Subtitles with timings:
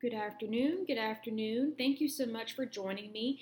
[0.00, 0.84] Good afternoon.
[0.86, 1.74] Good afternoon.
[1.76, 3.40] Thank you so much for joining me.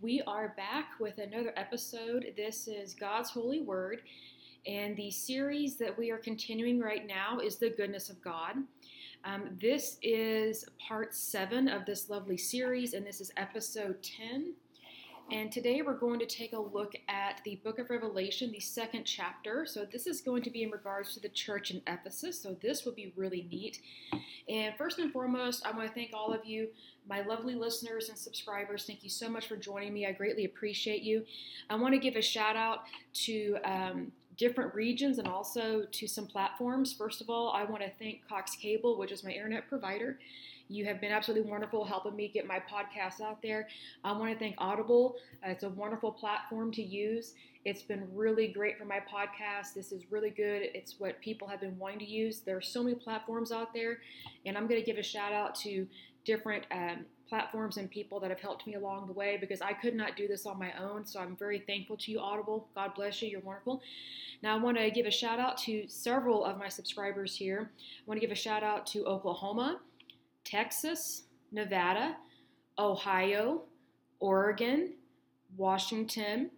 [0.00, 2.26] We are back with another episode.
[2.36, 4.02] This is God's Holy Word,
[4.66, 8.56] and the series that we are continuing right now is The Goodness of God.
[9.24, 14.54] Um, this is part seven of this lovely series, and this is episode 10.
[15.30, 19.04] And today we're going to take a look at the book of Revelation, the second
[19.04, 19.64] chapter.
[19.64, 22.42] So, this is going to be in regards to the church in Ephesus.
[22.42, 23.80] So, this will be really neat.
[24.48, 26.68] And first and foremost, I want to thank all of you,
[27.08, 28.84] my lovely listeners and subscribers.
[28.84, 30.06] Thank you so much for joining me.
[30.06, 31.24] I greatly appreciate you.
[31.70, 32.80] I want to give a shout out
[33.14, 36.92] to um, different regions and also to some platforms.
[36.92, 40.18] First of all, I want to thank Cox Cable, which is my internet provider.
[40.72, 43.68] You have been absolutely wonderful helping me get my podcast out there.
[44.04, 45.16] I want to thank Audible.
[45.46, 47.34] Uh, it's a wonderful platform to use.
[47.66, 49.74] It's been really great for my podcast.
[49.74, 50.62] This is really good.
[50.74, 52.40] It's what people have been wanting to use.
[52.40, 53.98] There are so many platforms out there,
[54.46, 55.86] and I'm going to give a shout out to
[56.24, 59.94] different um, platforms and people that have helped me along the way because I could
[59.94, 61.04] not do this on my own.
[61.04, 62.68] So I'm very thankful to you, Audible.
[62.74, 63.28] God bless you.
[63.28, 63.82] You're wonderful.
[64.42, 67.70] Now, I want to give a shout out to several of my subscribers here.
[67.78, 69.80] I want to give a shout out to Oklahoma.
[70.44, 72.16] Texas, Nevada,
[72.78, 73.62] Ohio,
[74.20, 74.94] Oregon,
[75.56, 76.50] Washington,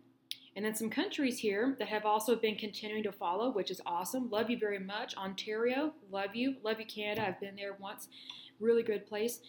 [0.56, 4.30] and then some countries here that have also been continuing to follow, which is awesome.
[4.30, 5.16] Love you very much.
[5.16, 6.56] Ontario, love you.
[6.62, 7.26] Love you, Canada.
[7.26, 8.08] I've been there once.
[8.60, 9.40] Really good place.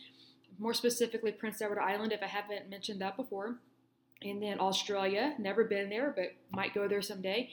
[0.57, 3.59] More specifically, Prince Edward Island, if I haven't mentioned that before.
[4.23, 7.51] And then Australia, never been there, but might go there someday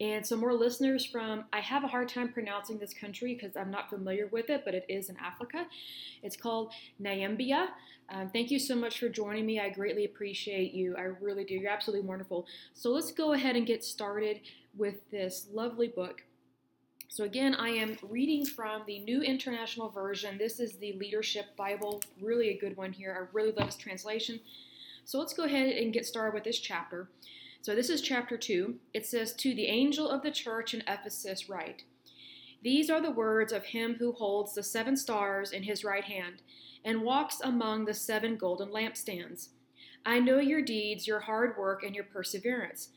[0.00, 3.70] and some more listeners from I have a hard time pronouncing this country because I'm
[3.70, 5.66] not familiar with it, but it is in Africa.
[6.22, 7.68] It's called Namibia.
[8.08, 9.60] Um, thank you so much for joining me.
[9.60, 10.96] I greatly appreciate you.
[10.96, 11.54] I really do.
[11.54, 12.46] You're absolutely wonderful.
[12.74, 14.40] So let's go ahead and get started
[14.76, 16.22] with this lovely book.
[17.08, 20.38] So, again, I am reading from the New International Version.
[20.38, 23.12] This is the Leadership Bible, really a good one here.
[23.18, 24.38] I really love this translation.
[25.04, 27.08] So, let's go ahead and get started with this chapter.
[27.62, 28.76] So this is chapter 2.
[28.94, 31.84] It says, To the angel of the church in Ephesus, write
[32.62, 36.36] These are the words of him who holds the seven stars in his right hand
[36.82, 39.48] and walks among the seven golden lampstands.
[40.06, 42.88] I know your deeds, your hard work, and your perseverance.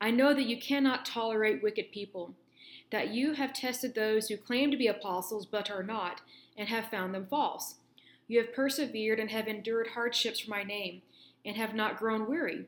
[0.00, 2.34] I know that you cannot tolerate wicked people,
[2.90, 6.22] that you have tested those who claim to be apostles but are not,
[6.56, 7.76] and have found them false.
[8.26, 11.02] You have persevered and have endured hardships for my name,
[11.44, 12.66] and have not grown weary.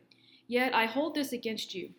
[0.50, 1.90] Yet I hold this against you.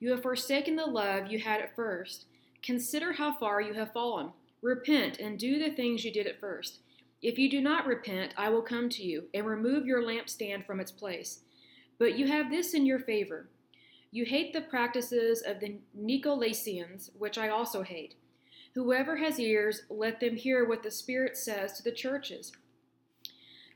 [0.00, 2.26] You have forsaken the love you had at first.
[2.60, 4.32] Consider how far you have fallen.
[4.60, 6.80] Repent and do the things you did at first.
[7.22, 10.80] If you do not repent, I will come to you and remove your lampstand from
[10.80, 11.42] its place.
[12.00, 13.46] But you have this in your favor.
[14.10, 18.16] You hate the practices of the Nicolaitans, which I also hate.
[18.74, 22.50] Whoever has ears, let them hear what the Spirit says to the churches.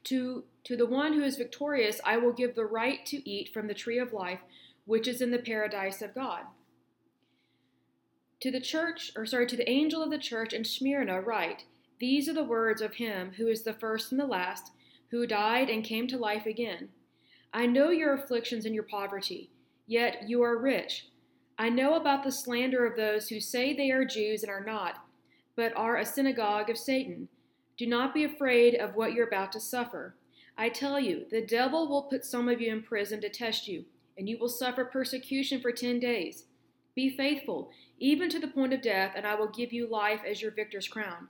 [0.06, 3.67] To, to the one who is victorious, I will give the right to eat from
[3.67, 4.41] the tree of life,
[4.84, 6.43] which is in the paradise of God.
[8.41, 11.65] To the church, or sorry, to the angel of the church in Smyrna, write
[11.99, 14.71] These are the words of him who is the first and the last,
[15.11, 16.91] who died and came to life again.
[17.53, 19.50] I know your afflictions and your poverty,
[19.88, 21.09] yet you are rich.
[21.59, 25.05] I know about the slander of those who say they are Jews and are not,
[25.56, 27.28] but are a synagogue of Satan.
[27.76, 30.16] Do not be afraid of what you're about to suffer.
[30.56, 33.84] I tell you, the devil will put some of you in prison to test you,
[34.16, 36.44] and you will suffer persecution for ten days.
[36.94, 40.41] Be faithful, even to the point of death, and I will give you life as
[40.41, 41.28] your victor's crown.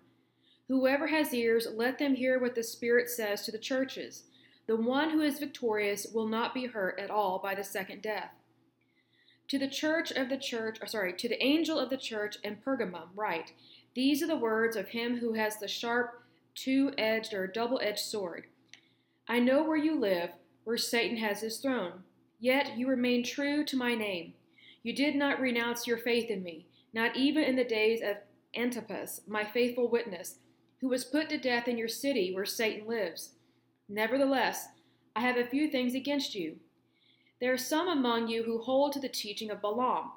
[0.68, 4.24] Whoever has ears, let them hear what the Spirit says to the churches.
[4.68, 8.30] The one who is victorious will not be hurt at all by the second death.
[9.48, 12.56] To the church of the church, or sorry, to the angel of the church in
[12.56, 13.52] Pergamum, write
[13.94, 16.22] These are the words of him who has the sharp
[16.56, 18.46] two edged or double edged sword.
[19.28, 20.30] I know where you live,
[20.64, 22.02] where Satan has his throne.
[22.40, 24.34] Yet you remain true to my name.
[24.82, 28.16] You did not renounce your faith in me, not even in the days of
[28.56, 30.36] Antipas, my faithful witness,
[30.80, 33.32] who was put to death in your city where Satan lives.
[33.88, 34.68] Nevertheless,
[35.14, 36.56] I have a few things against you.
[37.40, 40.10] There are some among you who hold to the teaching of Balaam,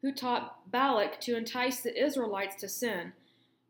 [0.00, 3.12] who taught Balak to entice the Israelites to sin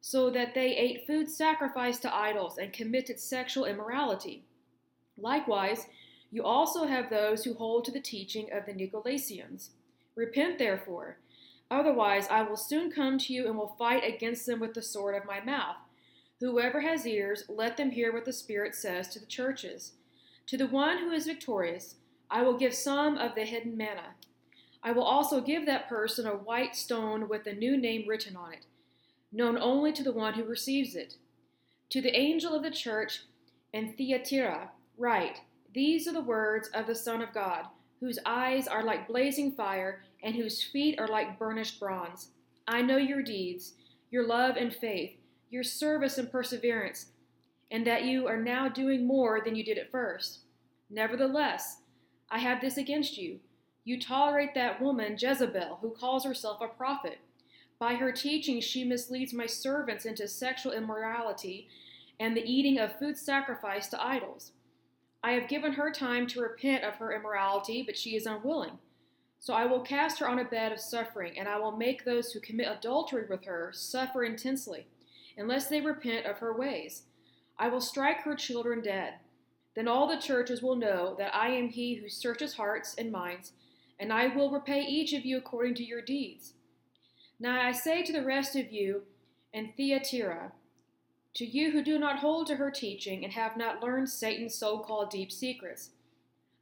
[0.05, 4.45] so that they ate food sacrificed to idols and committed sexual immorality.
[5.17, 5.87] Likewise,
[6.33, 9.69] you also have those who hold to the teaching of the Nicolaitans.
[10.17, 11.19] Repent, therefore,
[11.71, 15.15] otherwise I will soon come to you and will fight against them with the sword
[15.15, 15.77] of my mouth.
[16.41, 19.93] Whoever has ears, let them hear what the Spirit says to the churches.
[20.49, 21.95] To the one who is victorious,
[22.29, 24.17] I will give some of the hidden manna.
[24.83, 28.53] I will also give that person a white stone with a new name written on
[28.53, 28.67] it
[29.33, 31.15] known only to the one who receives it.
[31.91, 33.23] To the angel of the church
[33.73, 35.41] and Thyatira, write,
[35.75, 37.67] These are the words of the Son of God,
[38.01, 42.29] whose eyes are like blazing fire, and whose feet are like burnished bronze.
[42.69, 43.75] I know your deeds,
[44.11, 45.13] your love and faith,
[45.51, 47.07] your service and perseverance,
[47.71, 50.41] and that you are now doing more than you did at first.
[50.91, 51.79] Nevertheless,
[52.31, 53.41] I have this against you.
[53.85, 57.19] You tolerate that woman, Jezebel, who calls herself a prophet.
[57.83, 61.69] By her teaching, she misleads my servants into sexual immorality
[62.21, 64.53] and the eating of food sacrificed to idols.
[65.25, 68.79] I have given her time to repent of her immorality, but she is unwilling.
[69.41, 72.31] So I will cast her on a bed of suffering, and I will make those
[72.31, 74.87] who commit adultery with her suffer intensely,
[75.37, 77.03] unless they repent of her ways.
[77.59, 79.15] I will strike her children dead.
[79.75, 83.55] Then all the churches will know that I am he who searches hearts and minds,
[83.99, 86.53] and I will repay each of you according to your deeds.
[87.43, 89.03] Now I say to the rest of you
[89.53, 90.53] and Thyatira,
[91.35, 94.79] to you who do not hold to her teaching and have not learned Satan's so
[94.79, 95.91] called deep secrets,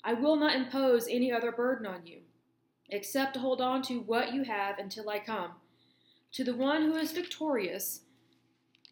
[0.03, 2.21] I will not impose any other burden on you,
[2.88, 5.50] except to hold on to what you have until I come.
[6.32, 8.00] To the one who is victorious,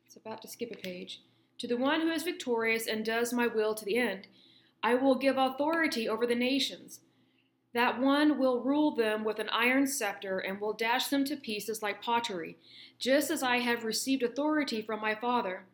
[0.04, 1.22] it's about to skip a page,
[1.56, 4.26] to the one who is victorious and does my will to the end,
[4.82, 7.00] I will give authority over the nations.
[7.74, 11.82] That one will rule them with an iron scepter and will dash them to pieces
[11.82, 12.56] like pottery,
[12.98, 15.64] just as I have received authority from my Father.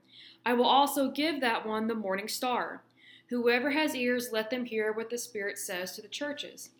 [0.45, 2.83] I will also give that one the morning star.
[3.31, 6.71] Whoever has ears, let them hear what the Spirit says to the churches.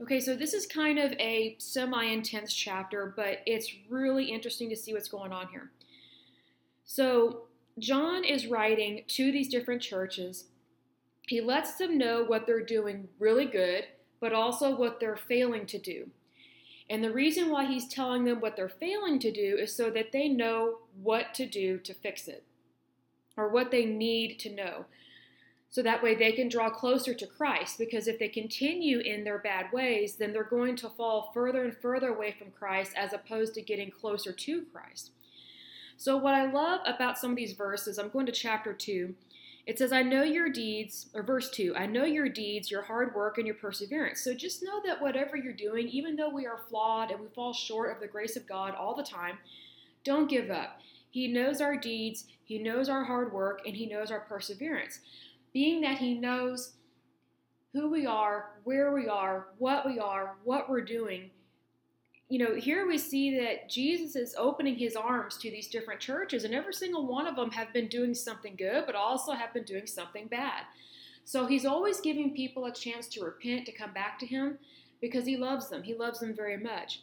[0.00, 4.76] Okay, so this is kind of a semi intense chapter, but it's really interesting to
[4.76, 5.70] see what's going on here.
[6.86, 7.42] So,
[7.78, 10.46] John is writing to these different churches.
[11.26, 13.84] He lets them know what they're doing really good
[14.20, 16.10] but also what they're failing to do.
[16.88, 20.12] And the reason why he's telling them what they're failing to do is so that
[20.12, 22.44] they know what to do to fix it
[23.36, 24.84] or what they need to know.
[25.70, 27.78] So that way they can draw closer to Christ.
[27.78, 31.76] Because if they continue in their bad ways, then they're going to fall further and
[31.76, 35.12] further away from Christ as opposed to getting closer to Christ.
[35.96, 39.14] So, what I love about some of these verses, I'm going to chapter 2
[39.70, 43.14] it says, I know your deeds, or verse 2, I know your deeds, your hard
[43.14, 44.20] work, and your perseverance.
[44.20, 47.52] So just know that whatever you're doing, even though we are flawed and we fall
[47.52, 49.38] short of the grace of God all the time,
[50.02, 50.80] don't give up.
[51.08, 54.98] He knows our deeds, He knows our hard work, and He knows our perseverance.
[55.52, 56.72] Being that He knows
[57.72, 61.30] who we are, where we are, what we are, what we're doing,
[62.30, 66.44] you know, here we see that Jesus is opening his arms to these different churches,
[66.44, 69.64] and every single one of them have been doing something good, but also have been
[69.64, 70.62] doing something bad.
[71.24, 74.58] So he's always giving people a chance to repent, to come back to him,
[75.00, 75.82] because he loves them.
[75.82, 77.02] He loves them very much.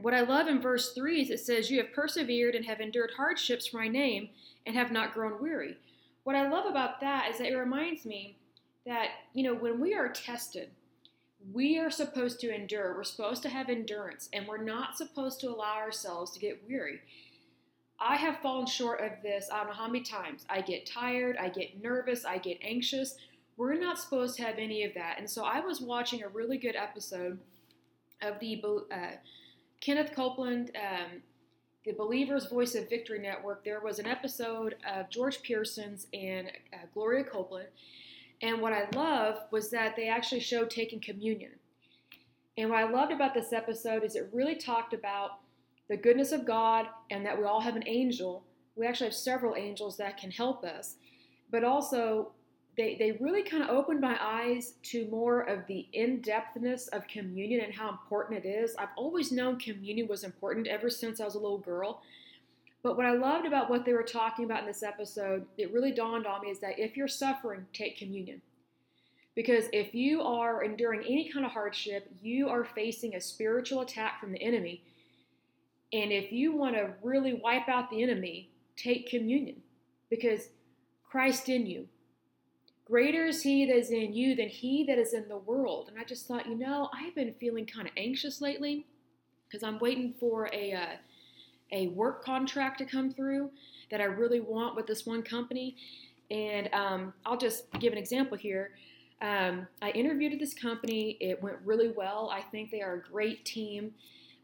[0.00, 3.10] What I love in verse 3 is it says, You have persevered and have endured
[3.16, 4.28] hardships for my name
[4.66, 5.78] and have not grown weary.
[6.22, 8.36] What I love about that is that it reminds me
[8.86, 10.70] that, you know, when we are tested,
[11.52, 12.94] we are supposed to endure.
[12.96, 17.00] We're supposed to have endurance, and we're not supposed to allow ourselves to get weary.
[17.98, 20.44] I have fallen short of this I don't know how many times.
[20.48, 23.16] I get tired, I get nervous, I get anxious.
[23.56, 25.18] We're not supposed to have any of that.
[25.18, 27.38] And so I was watching a really good episode
[28.20, 28.62] of the
[28.92, 29.16] uh,
[29.80, 31.22] Kenneth Copeland, um,
[31.86, 33.64] the Believer's Voice of Victory Network.
[33.64, 37.68] There was an episode of George Pearsons and uh, Gloria Copeland
[38.42, 41.52] and what I love was that they actually showed taking communion.
[42.58, 45.40] And what I loved about this episode is it really talked about
[45.88, 48.44] the goodness of God and that we all have an angel.
[48.74, 50.96] We actually have several angels that can help us.
[51.50, 52.32] But also,
[52.76, 57.06] they, they really kind of opened my eyes to more of the in depthness of
[57.06, 58.74] communion and how important it is.
[58.76, 62.02] I've always known communion was important ever since I was a little girl.
[62.86, 65.90] But what I loved about what they were talking about in this episode, it really
[65.90, 68.40] dawned on me is that if you're suffering, take communion.
[69.34, 74.20] Because if you are enduring any kind of hardship, you are facing a spiritual attack
[74.20, 74.84] from the enemy.
[75.92, 79.62] And if you want to really wipe out the enemy, take communion.
[80.08, 80.50] Because
[81.10, 81.88] Christ in you.
[82.84, 85.88] Greater is he that is in you than he that is in the world.
[85.88, 88.86] And I just thought, you know, I've been feeling kind of anxious lately
[89.48, 90.72] because I'm waiting for a.
[90.72, 90.96] Uh,
[91.72, 93.50] a work contract to come through
[93.90, 95.76] that I really want with this one company.
[96.30, 98.72] And um, I'll just give an example here.
[99.22, 101.16] Um, I interviewed at this company.
[101.20, 102.30] It went really well.
[102.32, 103.92] I think they are a great team.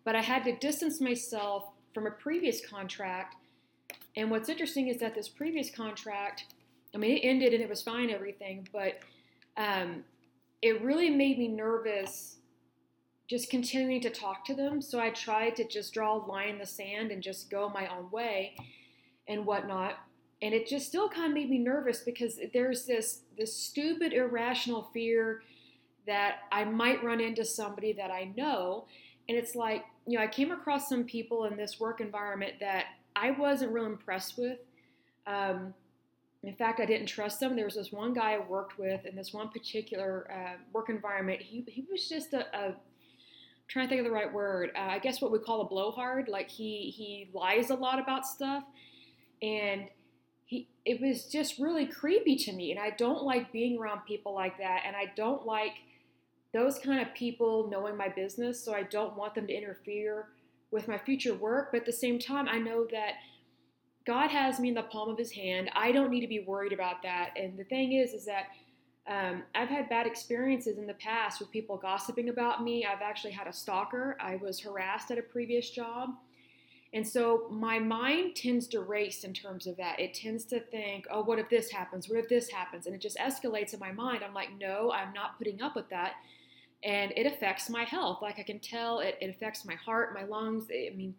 [0.05, 1.65] But I had to distance myself
[1.95, 3.37] from a previous contract.
[4.17, 6.47] And what's interesting is that this previous contract,
[6.95, 9.01] I mean, it ended and it was fine, everything, but
[9.57, 10.05] um,
[10.61, 12.37] it really made me nervous
[13.29, 14.83] just continuing to talk to them.
[14.83, 17.87] So I tried to just draw a line in the sand and just go my
[17.87, 18.57] own way
[19.29, 19.99] and whatnot.
[20.43, 24.91] and it just still kind of made me nervous because there's this this stupid irrational
[24.93, 25.43] fear
[26.07, 28.87] that I might run into somebody that I know
[29.29, 32.87] and it's like you know I came across some people in this work environment that
[33.15, 34.59] I wasn't real impressed with
[35.27, 35.73] um,
[36.43, 39.15] in fact I didn't trust them there was this one guy I worked with in
[39.15, 42.75] this one particular uh, work environment he, he was just a, a
[43.69, 46.29] trying to think of the right word uh, I guess what we call a blowhard
[46.29, 48.65] like he he lies a lot about stuff.
[49.41, 49.89] And
[50.45, 54.35] he it was just really creepy to me and I don't like being around people
[54.35, 55.73] like that and I don't like
[56.53, 60.29] those kind of people knowing my business so I don't want them to interfere
[60.71, 61.71] with my future work.
[61.73, 63.15] But at the same time I know that
[64.05, 65.71] God has me in the palm of his hand.
[65.75, 67.31] I don't need to be worried about that.
[67.37, 68.47] And the thing is is that
[69.07, 72.87] um, I've had bad experiences in the past with people gossiping about me.
[72.87, 74.17] I've actually had a stalker.
[74.21, 76.11] I was harassed at a previous job.
[76.95, 79.99] And so my mind tends to race in terms of that.
[79.99, 82.09] It tends to think, oh, what if this happens?
[82.09, 82.87] What if this happens?
[82.87, 84.23] And it just escalates in my mind.
[84.23, 86.13] I'm like, no, I'm not putting up with that.
[86.85, 88.19] And it affects my health.
[88.21, 90.67] Like I can tell it, it affects my heart, my lungs.
[90.71, 91.15] I mean,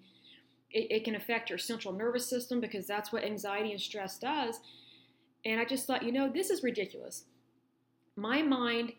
[0.72, 4.60] it, it can affect your central nervous system because that's what anxiety and stress does.
[5.44, 7.26] And I just thought, you know, this is ridiculous.
[8.16, 8.94] My mind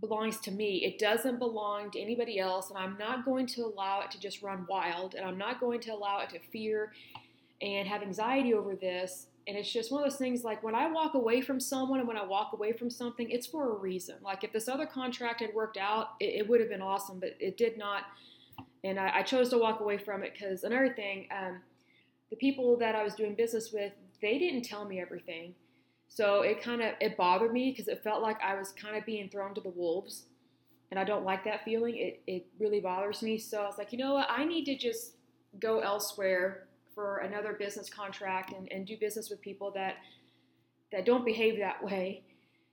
[0.00, 0.84] belongs to me.
[0.84, 4.42] It doesn't belong to anybody else, and I'm not going to allow it to just
[4.42, 6.92] run wild, and I'm not going to allow it to fear
[7.60, 9.26] and have anxiety over this.
[9.46, 12.06] And it's just one of those things like when I walk away from someone and
[12.06, 14.16] when I walk away from something, it's for a reason.
[14.22, 17.34] Like if this other contract had worked out, it, it would have been awesome, but
[17.40, 18.02] it did not.
[18.84, 21.60] And I, I chose to walk away from it because another thing, um,
[22.28, 25.54] the people that I was doing business with, they didn't tell me everything.
[26.08, 29.04] So it kind of it bothered me because it felt like I was kind of
[29.04, 30.24] being thrown to the wolves,
[30.90, 31.96] and I don't like that feeling.
[31.96, 33.38] It it really bothers me.
[33.38, 35.14] So I was like, you know what, I need to just
[35.60, 39.96] go elsewhere for another business contract and, and do business with people that
[40.90, 42.22] that don't behave that way,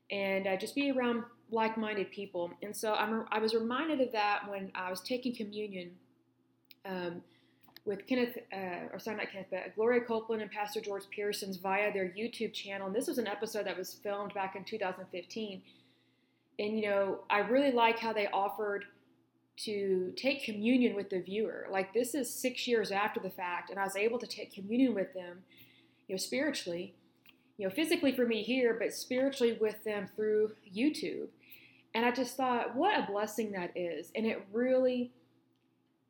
[0.10, 2.52] and uh, just be around like-minded people.
[2.64, 5.92] And so I'm I was reminded of that when I was taking communion.
[6.86, 7.22] Um,
[7.86, 11.94] with Kenneth, uh, or sorry, not Kenneth, but Gloria Copeland and Pastor George Pearsons via
[11.94, 12.88] their YouTube channel.
[12.88, 15.62] And this was an episode that was filmed back in 2015.
[16.58, 18.86] And, you know, I really like how they offered
[19.58, 21.68] to take communion with the viewer.
[21.70, 24.96] Like, this is six years after the fact, and I was able to take communion
[24.96, 25.44] with them,
[26.08, 26.94] you know, spiritually,
[27.58, 31.28] you know, physically for me here, but spiritually with them through YouTube.
[31.94, 34.12] And I just thought, what a blessing that is.
[34.16, 35.12] And it really,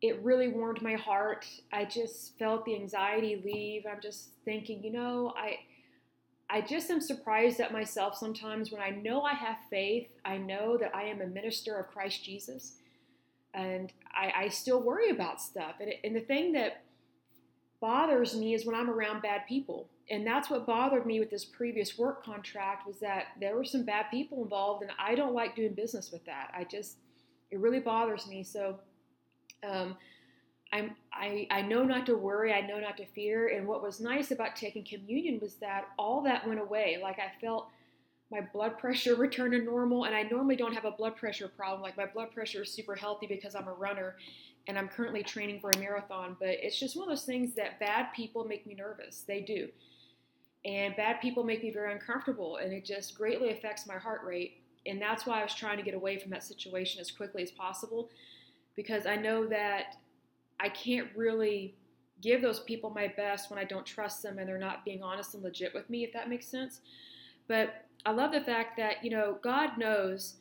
[0.02, 1.46] it really warmed my heart.
[1.72, 3.84] I just felt the anxiety leave.
[3.90, 5.58] I'm just thinking, you know, I
[6.48, 10.08] I just am surprised at myself sometimes when I know I have faith.
[10.24, 12.74] I know that I am a minister of Christ Jesus,
[13.52, 15.74] and I, I still worry about stuff.
[15.80, 16.84] And, it, and the thing that
[17.80, 19.88] bothers me is when I'm around bad people.
[20.08, 23.84] And that's what bothered me with this previous work contract was that there were some
[23.84, 26.52] bad people involved, and I don't like doing business with that.
[26.56, 26.98] I just,
[27.50, 28.44] it really bothers me.
[28.44, 28.78] So
[29.62, 29.96] um,
[30.72, 33.48] I'm, I, I know not to worry, I know not to fear.
[33.48, 36.98] And what was nice about taking communion was that all that went away.
[37.02, 37.68] Like I felt
[38.30, 41.82] my blood pressure return to normal, and I normally don't have a blood pressure problem.
[41.82, 44.16] Like my blood pressure is super healthy because I'm a runner
[44.68, 46.36] and I'm currently training for a marathon.
[46.40, 49.24] But it's just one of those things that bad people make me nervous.
[49.26, 49.68] They do.
[50.64, 54.62] And bad people make me very uncomfortable, and it just greatly affects my heart rate.
[54.84, 57.52] And that's why I was trying to get away from that situation as quickly as
[57.52, 58.10] possible
[58.76, 59.96] because I know that
[60.60, 61.74] I can't really
[62.22, 65.34] give those people my best when I don't trust them and they're not being honest
[65.34, 66.80] and legit with me, if that makes sense.
[67.48, 70.36] But I love the fact that, you know, God knows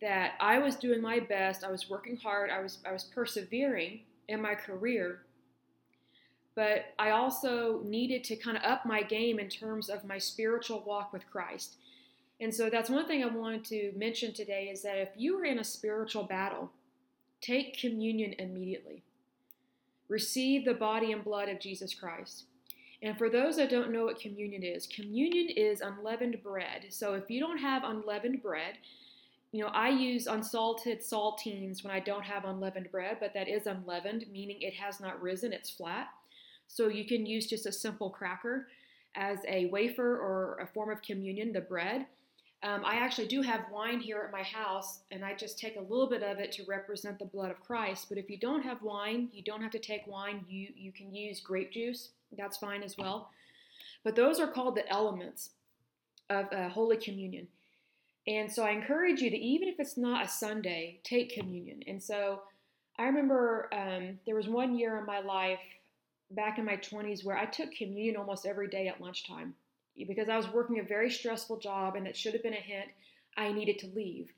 [0.00, 4.00] that I was doing my best, I was working hard, I was I was persevering
[4.28, 5.22] in my career.
[6.54, 10.82] But I also needed to kind of up my game in terms of my spiritual
[10.86, 11.76] walk with Christ.
[12.40, 15.44] And so that's one thing I wanted to mention today is that if you are
[15.44, 16.70] in a spiritual battle,
[17.40, 19.02] Take communion immediately.
[20.08, 22.44] Receive the body and blood of Jesus Christ.
[23.02, 26.86] And for those that don't know what communion is, communion is unleavened bread.
[26.90, 28.74] So if you don't have unleavened bread,
[29.52, 33.66] you know, I use unsalted saltines when I don't have unleavened bread, but that is
[33.66, 36.08] unleavened, meaning it has not risen, it's flat.
[36.68, 38.68] So you can use just a simple cracker
[39.16, 42.06] as a wafer or a form of communion, the bread.
[42.62, 45.80] Um, I actually do have wine here at my house, and I just take a
[45.80, 48.06] little bit of it to represent the blood of Christ.
[48.08, 50.44] But if you don't have wine, you don't have to take wine.
[50.48, 52.10] You you can use grape juice.
[52.36, 53.30] That's fine as well.
[54.04, 55.50] But those are called the elements
[56.28, 57.48] of uh, Holy Communion.
[58.26, 61.82] And so I encourage you to, even if it's not a Sunday, take communion.
[61.86, 62.42] And so
[62.98, 65.58] I remember um, there was one year in my life
[66.30, 69.54] back in my 20s where I took communion almost every day at lunchtime
[70.04, 72.88] because I was working a very stressful job and it should have been a hint
[73.36, 74.32] I needed to leave.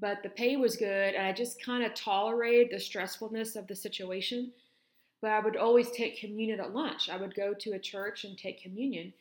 [0.00, 3.76] But the pay was good and I just kind of tolerated the stressfulness of the
[3.76, 4.52] situation.
[5.20, 7.08] But I would always take communion at lunch.
[7.08, 9.12] I would go to a church and take communion.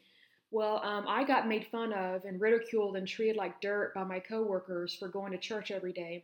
[0.51, 4.19] Well, um, I got made fun of and ridiculed and treated like dirt by my
[4.19, 6.23] coworkers for going to church every day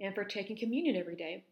[0.00, 1.42] and for taking communion every day.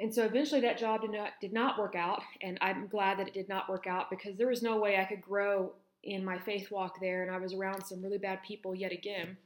[0.00, 3.28] And so eventually that job did not did not work out, and I'm glad that
[3.28, 5.72] it did not work out because there was no way I could grow
[6.02, 9.36] in my faith walk there, and I was around some really bad people yet again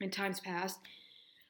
[0.00, 0.78] in times past.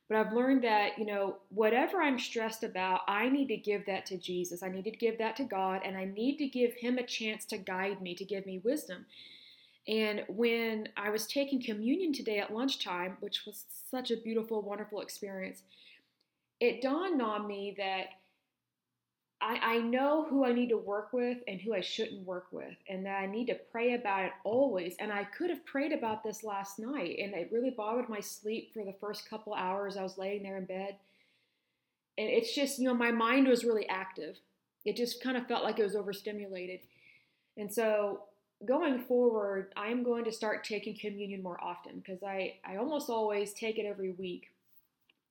[0.08, 4.06] But I've learned that, you know, whatever I'm stressed about, I need to give that
[4.06, 4.62] to Jesus.
[4.62, 7.44] I need to give that to God, and I need to give Him a chance
[7.46, 9.06] to guide me, to give me wisdom.
[9.86, 15.00] And when I was taking communion today at lunchtime, which was such a beautiful, wonderful
[15.00, 15.62] experience,
[16.60, 18.06] it dawned on me that
[19.50, 22.76] I, I know who I need to work with and who I shouldn't work with,
[22.88, 24.94] and that I need to pray about it always.
[25.00, 28.72] And I could have prayed about this last night, and it really bothered my sleep
[28.72, 30.96] for the first couple hours I was laying there in bed.
[32.16, 34.36] And it's just, you know, my mind was really active.
[34.84, 36.80] It just kind of felt like it was overstimulated.
[37.56, 38.20] And so
[38.64, 43.52] going forward, I'm going to start taking communion more often because I, I almost always
[43.52, 44.50] take it every week.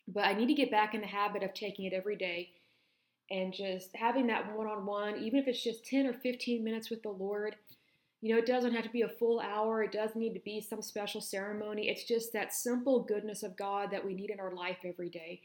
[0.10, 2.50] But I need to get back in the habit of taking it every day
[3.32, 6.90] and just having that one on one, even if it's just 10 or 15 minutes
[6.90, 7.56] with the Lord.
[8.22, 10.60] You know, it doesn't have to be a full hour, it doesn't need to be
[10.60, 11.88] some special ceremony.
[11.88, 15.42] It's just that simple goodness of God that we need in our life every day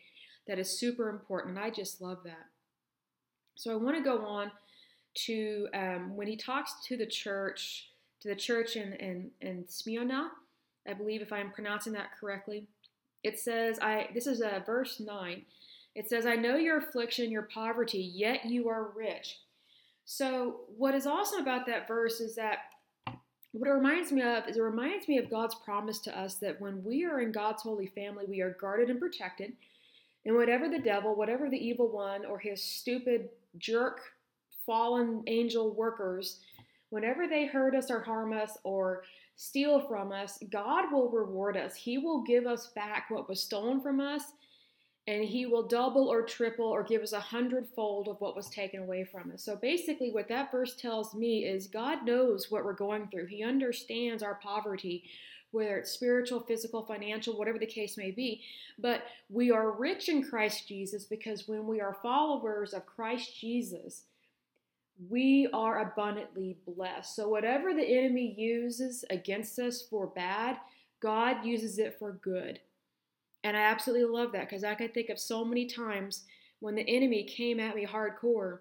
[0.48, 1.56] that is super important.
[1.56, 2.46] And I just love that.
[3.54, 4.50] So I want to go on
[5.26, 10.30] to um, when he talks to the church, to the church in, in, in Smyrna,
[10.88, 12.66] I believe if I'm pronouncing that correctly.
[13.22, 15.42] It says, I this is a uh, verse 9.
[15.94, 19.38] It says, I know your affliction, your poverty, yet you are rich.
[20.04, 22.58] So, what is awesome about that verse is that
[23.52, 26.60] what it reminds me of is it reminds me of God's promise to us that
[26.60, 29.52] when we are in God's holy family, we are guarded and protected.
[30.26, 34.00] And whatever the devil, whatever the evil one, or his stupid jerk
[34.66, 36.40] fallen angel workers,
[36.90, 39.04] whenever they hurt us or harm us or
[39.36, 41.76] steal from us, God will reward us.
[41.76, 44.32] He will give us back what was stolen from us
[45.06, 48.82] and he will double or triple or give us a hundredfold of what was taken
[48.82, 49.44] away from us.
[49.44, 53.42] So basically, what that verse tells me is God knows what we're going through, He
[53.42, 55.04] understands our poverty.
[55.50, 58.42] Whether it's spiritual, physical, financial, whatever the case may be.
[58.76, 64.02] But we are rich in Christ Jesus because when we are followers of Christ Jesus,
[65.08, 67.14] we are abundantly blessed.
[67.14, 70.56] So, whatever the enemy uses against us for bad,
[70.98, 72.58] God uses it for good.
[73.44, 76.24] And I absolutely love that because I can think of so many times
[76.60, 78.60] when the enemy came at me hardcore.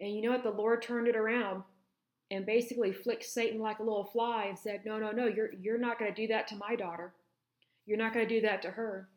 [0.00, 0.42] And you know what?
[0.42, 1.62] The Lord turned it around
[2.30, 5.78] and basically flicked Satan like a little fly and said, No, no, no, you're, you're
[5.78, 7.12] not going to do that to my daughter.
[7.84, 9.10] You're not going to do that to her.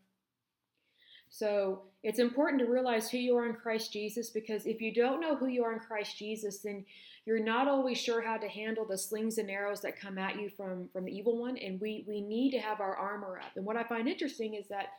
[1.38, 5.20] So it's important to realize who you are in Christ Jesus because if you don't
[5.20, 6.86] know who you are in Christ Jesus, then
[7.26, 10.50] you're not always sure how to handle the slings and arrows that come at you
[10.50, 13.52] from from the evil one and we we need to have our armor up.
[13.58, 14.94] And what i find interesting is that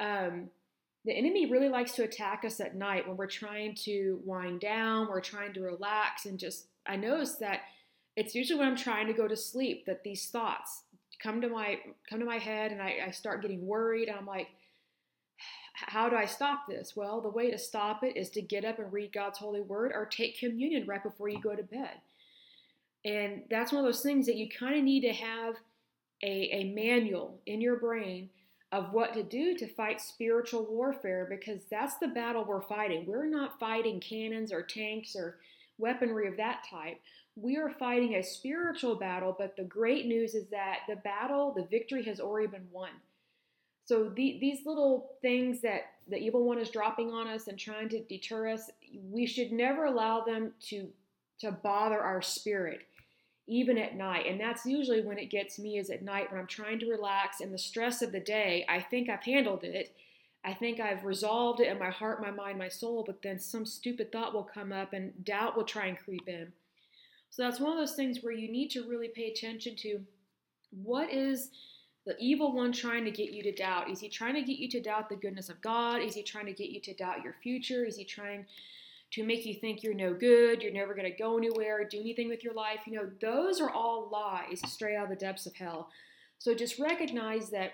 [0.00, 0.50] um,
[1.06, 5.08] the enemy really likes to attack us at night when we're trying to wind down
[5.08, 7.60] we're trying to relax and just i notice that
[8.16, 10.82] it's usually when i'm trying to go to sleep that these thoughts
[11.22, 11.78] come to my
[12.10, 14.48] come to my head and i, I start getting worried and i'm like
[15.74, 16.94] how do I stop this?
[16.94, 19.92] Well, the way to stop it is to get up and read God's holy word
[19.92, 21.96] or take communion right before you go to bed.
[23.04, 25.56] And that's one of those things that you kind of need to have
[26.22, 28.30] a, a manual in your brain
[28.72, 33.04] of what to do to fight spiritual warfare because that's the battle we're fighting.
[33.06, 35.38] We're not fighting cannons or tanks or
[35.78, 37.00] weaponry of that type.
[37.36, 41.66] We are fighting a spiritual battle, but the great news is that the battle, the
[41.66, 42.90] victory has already been won.
[43.84, 47.88] So the, these little things that the evil one is dropping on us and trying
[47.90, 48.70] to deter us,
[49.10, 50.88] we should never allow them to
[51.40, 52.82] to bother our spirit,
[53.48, 54.26] even at night.
[54.26, 57.40] And that's usually when it gets me is at night when I'm trying to relax
[57.40, 58.64] and the stress of the day.
[58.68, 59.94] I think I've handled it.
[60.44, 63.66] I think I've resolved it in my heart, my mind, my soul, but then some
[63.66, 66.52] stupid thought will come up and doubt will try and creep in.
[67.30, 70.00] So that's one of those things where you need to really pay attention to
[70.70, 71.50] what is
[72.06, 73.90] the evil one trying to get you to doubt?
[73.90, 76.02] Is he trying to get you to doubt the goodness of God?
[76.02, 77.84] Is he trying to get you to doubt your future?
[77.84, 78.46] Is he trying
[79.12, 82.28] to make you think you're no good, you're never going to go anywhere, do anything
[82.28, 82.80] with your life?
[82.86, 85.88] You know, those are all lies straight out of the depths of hell.
[86.38, 87.72] So just recognize that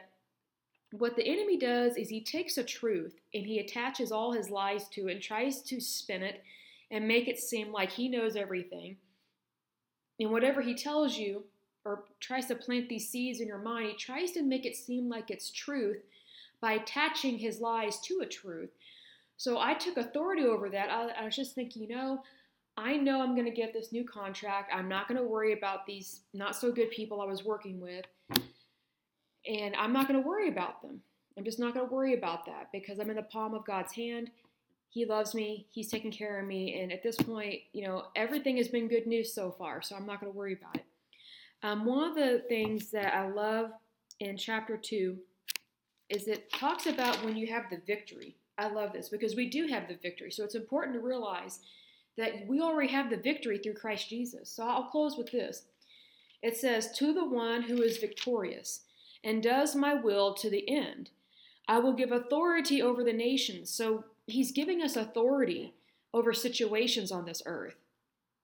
[0.92, 4.88] what the enemy does is he takes a truth and he attaches all his lies
[4.88, 6.42] to it and tries to spin it
[6.90, 8.96] and make it seem like he knows everything.
[10.18, 11.44] And whatever he tells you
[11.84, 15.08] or tries to plant these seeds in your mind, he tries to make it seem
[15.08, 16.02] like it's truth
[16.60, 18.70] by attaching his lies to a truth.
[19.36, 20.90] So I took authority over that.
[20.90, 22.22] I, I was just thinking, you know,
[22.76, 24.72] I know I'm going to get this new contract.
[24.74, 28.04] I'm not going to worry about these not so good people I was working with.
[29.46, 31.00] And I'm not going to worry about them.
[31.36, 33.94] I'm just not going to worry about that because I'm in the palm of God's
[33.94, 34.30] hand.
[34.90, 35.66] He loves me.
[35.70, 36.80] He's taking care of me.
[36.80, 39.80] And at this point, you know, everything has been good news so far.
[39.80, 40.84] So I'm not going to worry about it.
[41.62, 43.70] Um, one of the things that I love
[44.20, 45.18] in chapter two
[46.08, 48.36] is it talks about when you have the victory.
[48.58, 50.30] I love this because we do have the victory.
[50.30, 51.60] So it's important to realize
[52.18, 54.50] that we already have the victory through Christ Jesus.
[54.50, 55.64] So I'll close with this.
[56.42, 58.82] It says, To the one who is victorious
[59.22, 61.10] and does my will to the end,
[61.68, 63.70] I will give authority over the nations.
[63.70, 65.74] So he's giving us authority
[66.12, 67.76] over situations on this earth.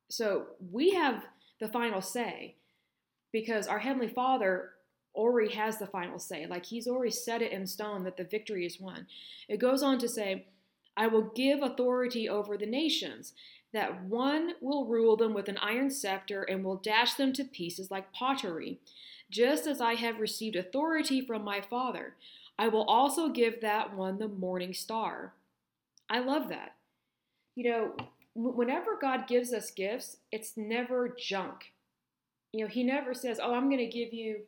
[0.08, 1.24] So we have
[1.58, 2.54] the final say
[3.32, 4.70] because our Heavenly Father
[5.14, 6.46] already has the final say.
[6.46, 9.06] Like he's already set it in stone that the victory is won.
[9.48, 10.46] It goes on to say,
[10.96, 13.34] I will give authority over the nations,
[13.72, 17.90] that one will rule them with an iron scepter and will dash them to pieces
[17.90, 18.78] like pottery.
[19.30, 22.14] Just as I have received authority from my Father,
[22.58, 25.34] I will also give that one the morning star.
[26.08, 26.76] I love that.
[27.54, 27.96] You know,
[28.34, 31.72] whenever God gives us gifts, it's never junk.
[32.56, 34.38] You know, He never says, Oh, I'm going to give you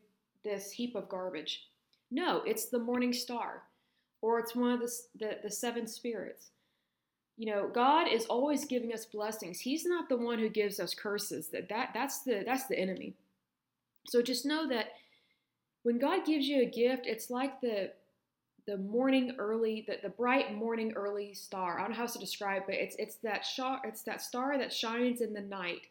[0.43, 1.67] this heap of garbage.
[2.11, 3.65] No, it's the morning star,
[4.23, 6.53] or it's one of the, the, the seven spirits.
[7.37, 9.61] You know, God is always giving us blessings.
[9.61, 11.49] He's not the one who gives us curses.
[11.49, 13.15] That, that that's the that's the enemy.
[14.07, 14.93] So just know that
[15.83, 17.93] when God gives you a gift, it's like the
[18.67, 21.79] the morning early, the, the bright morning early star.
[21.79, 22.77] I don't know how else to describe it.
[22.81, 25.89] It's it's that star, it's that star that shines in the night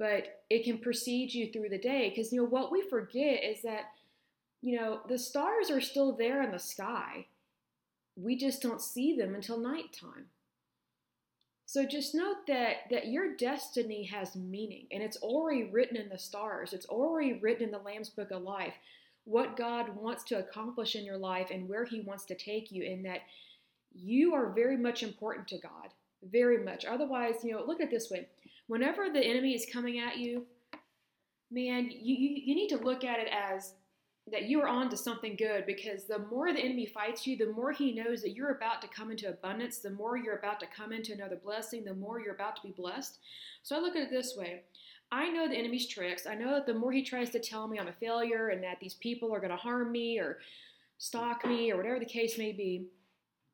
[0.00, 2.08] but it can precede you through the day.
[2.08, 3.92] Because, you know, what we forget is that,
[4.62, 7.26] you know, the stars are still there in the sky.
[8.16, 10.28] We just don't see them until nighttime.
[11.66, 16.18] So just note that that your destiny has meaning and it's already written in the
[16.18, 16.72] stars.
[16.72, 18.74] It's already written in the Lamb's book of life
[19.24, 22.90] what God wants to accomplish in your life and where he wants to take you
[22.90, 23.20] and that
[23.94, 25.90] you are very much important to God.
[26.24, 26.84] Very much.
[26.84, 28.26] Otherwise, you know, look at this way
[28.70, 30.46] whenever the enemy is coming at you,
[31.50, 33.74] man, you, you, you need to look at it as
[34.30, 37.52] that you are on to something good because the more the enemy fights you, the
[37.52, 40.68] more he knows that you're about to come into abundance, the more you're about to
[40.68, 43.18] come into another blessing, the more you're about to be blessed.
[43.64, 44.62] So I look at it this way.
[45.10, 46.28] I know the enemy's tricks.
[46.28, 48.78] I know that the more he tries to tell me I'm a failure and that
[48.80, 50.38] these people are going to harm me or
[50.98, 52.86] stalk me or whatever the case may be,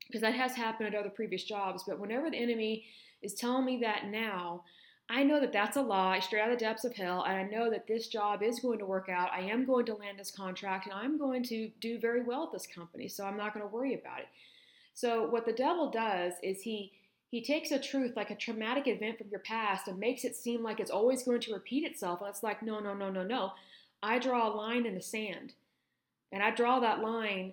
[0.09, 2.85] because that has happened at other previous jobs, but whenever the enemy
[3.23, 4.63] is telling me that now,
[5.09, 7.43] I know that that's a lie straight out of the depths of hell, and I
[7.45, 9.31] know that this job is going to work out.
[9.33, 12.53] I am going to land this contract, and I'm going to do very well at
[12.53, 14.27] this company, so I'm not going to worry about it.
[14.95, 16.93] So what the devil does is he
[17.31, 20.63] he takes a truth like a traumatic event from your past and makes it seem
[20.63, 22.21] like it's always going to repeat itself.
[22.21, 23.53] And it's like, no, no, no, no, no.
[24.01, 25.55] I draw a line in the sand,
[26.33, 27.53] and I draw that line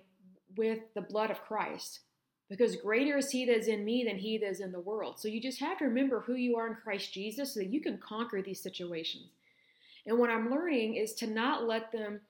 [0.56, 2.00] with the blood of Christ
[2.48, 5.18] because greater is he that is in me than he that is in the world.
[5.18, 7.80] So you just have to remember who you are in Christ Jesus so that you
[7.80, 9.28] can conquer these situations.
[10.06, 12.20] And what I'm learning is to not let them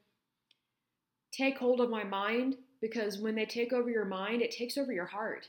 [1.32, 4.92] take hold of my mind because when they take over your mind, it takes over
[4.92, 5.48] your heart.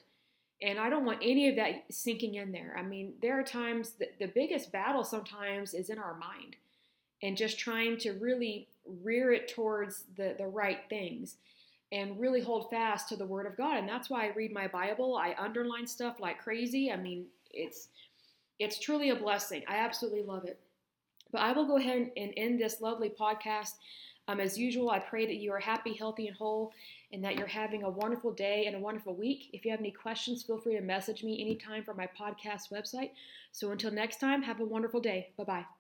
[0.62, 2.76] And I don't want any of that sinking in there.
[2.78, 6.56] I mean, there are times that the biggest battle sometimes is in our mind
[7.22, 8.68] and just trying to really
[9.04, 11.36] rear it towards the, the right things
[11.92, 13.78] and really hold fast to the Word of God.
[13.78, 15.16] And that's why I read my Bible.
[15.18, 16.92] I underline stuff like crazy.
[16.92, 17.90] I mean, it's
[18.60, 19.64] it's truly a blessing.
[19.68, 20.60] I absolutely love it.
[21.32, 23.74] But I will go ahead and end this lovely podcast.
[24.28, 26.72] Um, as usual, I pray that you are happy, healthy, and whole,
[27.12, 29.50] and that you're having a wonderful day and a wonderful week.
[29.54, 33.12] If you have any questions, feel free to message me anytime from my podcast website.
[33.52, 35.30] So until next time, have a wonderful day.
[35.38, 35.75] Bye bye.